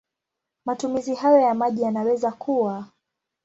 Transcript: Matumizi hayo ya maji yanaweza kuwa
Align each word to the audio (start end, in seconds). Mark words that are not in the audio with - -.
Matumizi 0.65 1.15
hayo 1.15 1.37
ya 1.37 1.53
maji 1.53 1.81
yanaweza 1.81 2.31
kuwa 2.31 2.85